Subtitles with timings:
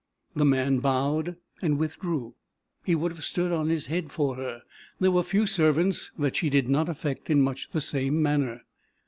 [0.35, 2.33] The man bowed and withdrew.
[2.83, 4.63] He would have stood on his head for her.
[4.99, 8.63] There were few servants that she did not affect in much the same manner.